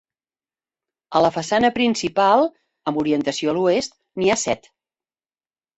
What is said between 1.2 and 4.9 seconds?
la façana principal, amb orientació a l'oest, n'hi ha set.